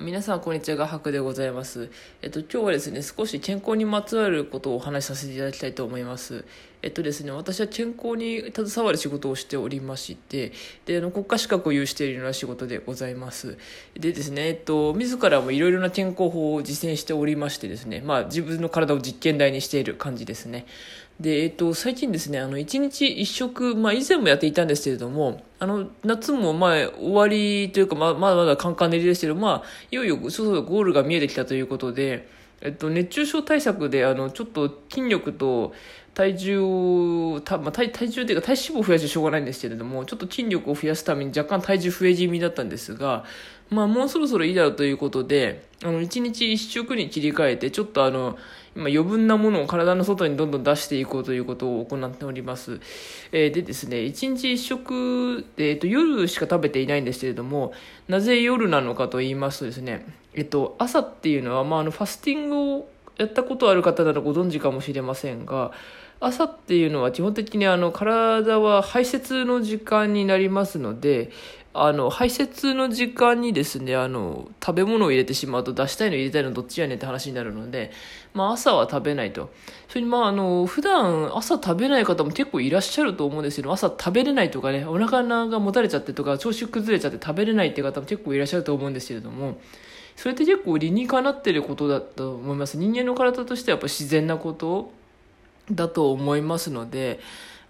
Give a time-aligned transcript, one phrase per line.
[0.00, 0.76] 皆さん、こんにちは。
[0.76, 1.88] 画伯でございます。
[2.20, 6.44] えっと、今日はですね、少し健康にまつわることをお話しさせていただきたいと思います。
[6.82, 10.52] えっとですね、私は健康に携わる仕事をしておりまして、
[10.84, 13.56] で、あの、国家資格を有しているような仕事でございます。
[13.94, 20.66] でですね、えっと、自らもいろいろな健康法を実践しておりましてですね、まあ、自分の体を実験台にしている感じですね。
[21.20, 32.28] で、えっと、最近ですね、あの、一日一食、まあ、以前もやっていたんですけれども、あの、夏も前、終わりというか、まあ、まだまだカンカン練りですけど、まあ、いよいよ、そうそうゴールが見えてきたということで、
[32.60, 35.72] えっと、熱中症対策で、あの、ちょっと筋力と
[36.14, 43.24] 体重を、たまあ、体体重というか体脂肪を増やしてしょうがないんですけれども、ちょっと筋力を増やすために若干体重増え気味だったんですが、
[43.70, 48.38] まあ、もうそろそろいいだろうということで、あの、一日一食に切り替えて、ちょっとあの、
[48.76, 52.80] 今余分なものを体の外にどんどん出していこうということを行っております。
[53.30, 57.72] えー、でですね、一日一食で、えっと、夜しか食べていないんですけれども、
[58.08, 65.70] なぜ夜なのかと言いますとですね、えっと、朝っていうのは、まあ、あの、ファスティングをやったことある方ならご存知かもしれませんが、
[66.20, 71.30] 朝っていうのは基本的にあの体は排泄の時間になりますので、
[71.76, 77.90] あの、排泄の時間にですね、あの、食べ物を入れてしまうと出したいの入れたいのどっちやねんって話になるので、
[78.32, 79.50] まあ朝は食べないと。
[79.88, 89.58] それにまああの、普段朝食べない方も結構いらっしゃると思うんですけど、朝食べれないとかね、お腹がもたれちゃってとか、調子崩れちゃって食べれないっていう方も結構いらっしゃると思うんですけれども、
[90.14, 92.76] それって結構理にかなってることだと思います。
[92.76, 94.92] 人間の体としてはやっぱ自然なこと
[95.70, 97.20] だと思いますので、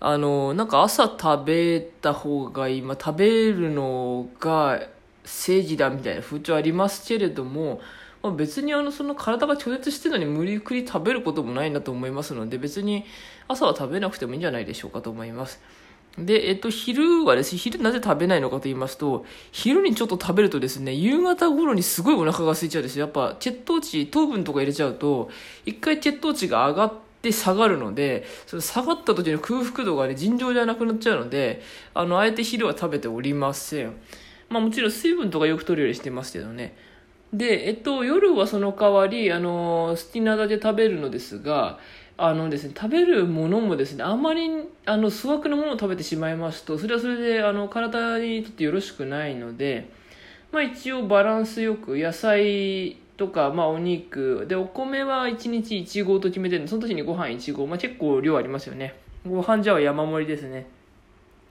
[0.01, 4.81] あの、なんか朝食べた方がいい、まあ、食べるのが
[5.25, 7.81] 正義だみたいな風潮ありますけれども、
[8.23, 13.05] まあ、別にあの、その体が拒絶してるのに無理くり食べることもないなと思いますので、別に
[13.49, 15.61] 朝は食べなくてもいいんじゃないでしょうかと思います。
[16.19, 23.07] で、えっと、昼はですね、昼なぜ食べないのかと言いますと、昼にちょっと食べるとですね、夕方頃にすごいお腹が空いちゃうんですよ。
[23.07, 25.31] やっぱ、血糖値、糖分とか入れちゃうと、
[25.67, 31.63] 一回血糖値が上がって、で下がるので、その下がった時の空腹度がね、尋常じゃなくなっちゃうので、
[31.95, 33.95] あの、あえて昼は食べておりません。
[34.49, 36.77] まあもちろん水分とかよく取るようにしてますけどね。
[37.33, 41.81] で、えっと、夜はその代わり、あの、好きなだけ食べるのですが、
[42.17, 44.49] あのですね、食べるものもですね、あまり、
[44.87, 49.89] あの、粗悪なものを食べてしまいますと、それはそれで、あの、体にとってよろしくないので、
[50.53, 54.47] まあ一応バランスよく野菜とか、まあ、お肉。
[54.49, 56.69] でお米は1日1合と決めてるの。
[56.69, 58.95] その時にご飯1合、まあ、結構量ありますよね。
[59.27, 60.67] ご飯じゃあ山盛りですね。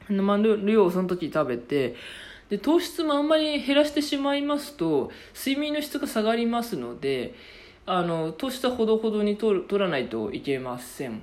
[0.10, 1.96] まあ、量をその時食べて。
[2.50, 7.34] で糖質もあんまり減らしてしまいますと睡眠の質が下がりますので
[7.86, 11.22] あの糖質はほどほどに取らないといけません。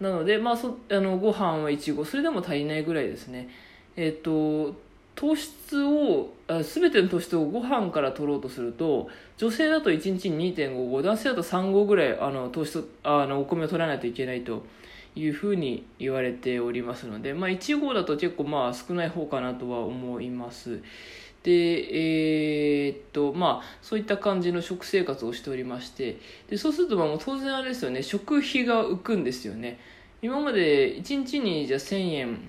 [0.00, 2.04] なので、まあ、そあのご飯は1合。
[2.04, 3.48] それでも足りないぐらいですね。
[3.96, 4.76] えっ、と
[5.18, 14.62] 糖質を全ての糖質をご飯から取ろうとすると女性だと1日に2.5合男性だと3合ぐらいあの糖質あのお米を取らないといけないと
[15.16, 20.84] いうふうに言われておりますので、まあ、1合だと結構まあ少ない方かなとは思います。
[21.42, 21.50] で
[22.86, 26.18] えー、っとまあそういった感じの食生活をしておりまして
[26.48, 29.80] でそうするとまあ当然あれですよね食費が浮くんですよね。
[30.22, 32.48] 今まで1日にじゃあ1000円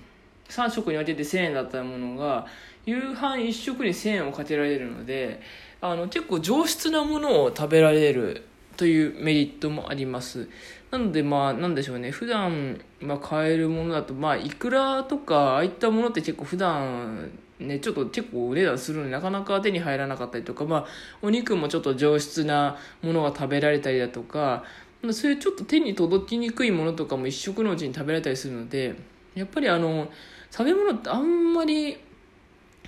[0.50, 2.46] 3食に分けて1000円だったものが
[2.86, 5.40] 夕飯1食に1000円をかけられるので
[5.80, 8.44] あの結構上質なものを食べられる
[8.76, 10.48] というメリットもあります。
[10.90, 12.10] なのでまあなんでしょうね。
[12.10, 20.86] 普段まあ買えるものだとまあいくらとかああいったものって結構普段ね、ちょっと結構お値段するのになかなか手に入らなかったりとか、まあ、
[21.22, 24.64] お肉もちょっと上質なものが食べられたりだとか、
[25.12, 28.94] そういうちょっと手に届きにくいものとかも一食のうちに食べられたりするので、
[29.34, 30.08] やっぱりあの、
[30.50, 31.98] 食べ物ってあんまり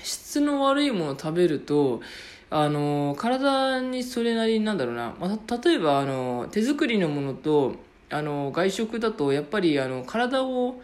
[0.03, 2.01] 質の悪いものを食べると、
[2.51, 7.77] あの、体にそれなりになんだろうな、まあ、例えばあの、手作りのものと、
[8.11, 10.81] あの、外食だと、やっぱりあの、体を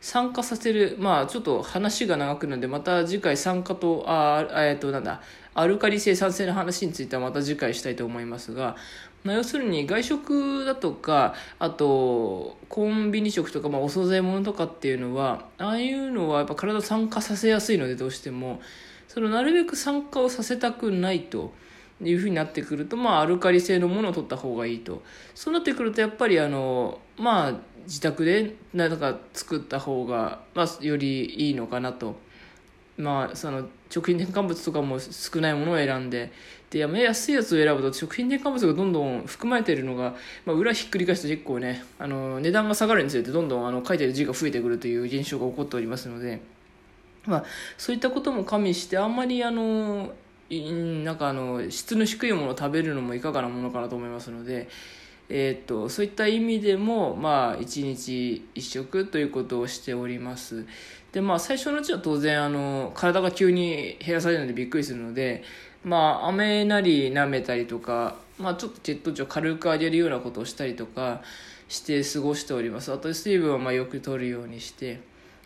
[0.00, 5.22] 酸化させる、まあちょっと話が長くなるので、また次回酸化と、あ、えっと、なんだ、
[5.54, 8.76] アルカリ性酸性の話についてはまた次回したいと思いますが、
[9.32, 18.60] 要するに外食だとかあとコンビニ食とか、まあ、お惣菜物とかっていうのはああいうのはやっぱ体酸化させやすいのでどうしても。
[19.08, 21.52] そのなるべく酸化をさせたくないと。
[22.02, 25.02] いうふうになってくると、まあ、アルカリ性のものを取った方がいいと。
[25.34, 27.54] そうなってくるとやっぱりあのまあ
[27.84, 32.16] 自宅で何か作った方が、まあ、よりいいのかなと。
[32.96, 36.32] まあその食品添加物とかも少ないものを選んで
[36.68, 46.40] でやめ安いやつを選ぶと食品添加物がどんどん含まれているのが、まあ、裏ひっくり返すと結構ねあの値段が下がるにつれてどんどんあの書いてる字が増えてくるという現象が起こっておりますので、
[47.26, 47.44] まあ、
[47.78, 50.12] そういったことも加味してあんまりあの
[50.50, 54.68] なんかあの質の低いものを食べるのもいかがなものかなと思いますので、
[55.28, 60.66] えー、とそういった意味でも、まあ、1日1食ということをしております。
[61.14, 65.44] でまあ最初のうちは当然あの体が急に減らされるのでびっくりするので
[65.84, 71.22] まあ飴なり舐めたりとか、まあ、ちょっと血糖値を軽く上げるようなことをしたりとか
[71.68, 72.92] して過ごしております。
[72.92, 75.00] あと水分はまあよく取るようにして、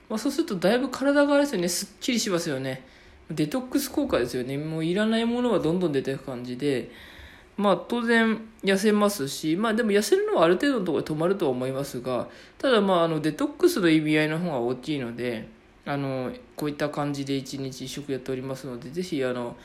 [0.09, 1.69] まあ、そうするとだいぶ体があれですよね。
[1.69, 2.83] すっきりしますよね。
[3.31, 4.57] デトックス効果ですよね。
[4.57, 6.91] もういらないものがどんどん出ていく感じで。
[7.59, 15.49] まあ当然痩せますしまあでも痩せるのはある程度のところで止まるとは思いますがただまああのデトックスの意味合いの方が大きいので
[15.89, 19.57] あのこういった感じで1日1食やっておりますのでぜひあの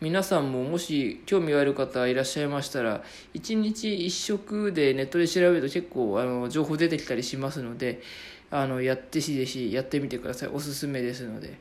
[0.00, 3.04] 皆さんももし興味がある方いらっしゃいましたら
[3.34, 8.02] 1日1食でネットで調べると結構あの情報出てきたりしますので
[8.50, 10.48] あのやってしぜひやってみてください。
[10.48, 11.58] おすすめですので。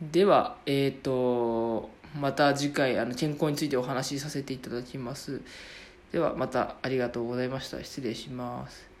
[0.00, 1.90] ではえっ、ー、と
[2.20, 5.40] また次回あの健康についてお話しさせていただきます。
[6.12, 7.82] ではまたありがとうございました。
[7.82, 8.95] 失礼します。